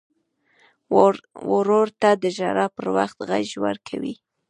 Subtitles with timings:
[1.51, 4.13] ورور ته د ژړا پر وخت غېږ ورکوي.